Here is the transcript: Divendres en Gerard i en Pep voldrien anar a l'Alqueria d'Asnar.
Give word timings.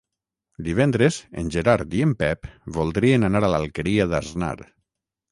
Divendres 0.67 1.17
en 1.41 1.51
Gerard 1.55 1.93
i 1.97 2.01
en 2.05 2.15
Pep 2.23 2.47
voldrien 2.77 3.27
anar 3.27 3.41
a 3.49 3.51
l'Alqueria 3.57 4.07
d'Asnar. 4.15 4.55